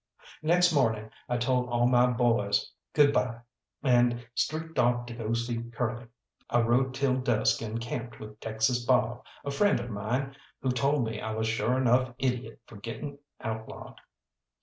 Next 0.41 0.73
morning 0.73 1.11
I 1.29 1.37
told 1.37 1.69
all 1.69 1.85
my 1.85 2.07
boys 2.07 2.71
good 2.95 3.13
bye, 3.13 3.41
and 3.83 4.25
streaked 4.33 4.79
off 4.79 5.05
to 5.05 5.13
go 5.13 5.33
see 5.33 5.61
Curly. 5.71 6.07
I 6.49 6.61
rode 6.61 6.95
till 6.95 7.17
dusk 7.21 7.61
and 7.61 7.79
camped 7.79 8.19
with 8.19 8.39
Texas 8.39 8.83
Bob, 8.83 9.23
a 9.45 9.51
friend 9.51 9.79
of 9.79 9.91
mine 9.91 10.35
who 10.59 10.71
told 10.71 11.05
me 11.05 11.21
I 11.21 11.35
was 11.35 11.47
sure 11.47 11.77
enough 11.77 12.15
idiot 12.17 12.59
for 12.65 12.77
getting 12.77 13.19
outlawed. 13.41 14.01